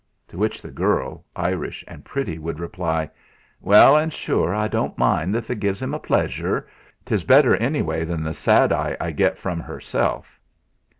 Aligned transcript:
To 0.29 0.37
which 0.39 0.63
the 0.63 0.71
girl, 0.71 1.25
Irish 1.35 1.83
and 1.87 2.03
pretty, 2.03 2.39
would 2.39 2.59
reply: 2.59 3.07
"Well, 3.59 3.95
an' 3.95 4.09
sure 4.09 4.51
I 4.51 4.67
don't 4.67 4.97
mind, 4.97 5.35
if 5.35 5.51
it 5.51 5.59
gives 5.59 5.83
um 5.83 5.93
a 5.93 5.99
pleasure. 5.99 6.67
'Tis 7.05 7.23
better 7.23 7.55
anyway 7.57 8.03
than 8.03 8.23
the 8.23 8.33
sad 8.33 8.73
eye 8.73 8.97
I 8.99 9.11
get 9.11 9.37
from 9.37 9.59
herself." 9.59 10.39